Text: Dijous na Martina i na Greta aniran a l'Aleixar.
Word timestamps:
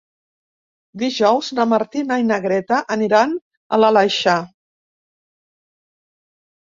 Dijous 1.01 1.49
na 1.59 1.65
Martina 1.73 2.17
i 2.23 2.25
na 2.31 2.39
Greta 2.47 2.81
aniran 2.97 3.37
a 3.77 3.81
l'Aleixar. 3.85 4.39